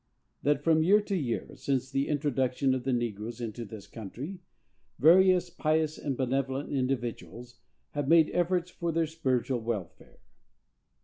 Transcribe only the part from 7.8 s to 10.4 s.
have made efforts for their spiritual welfare.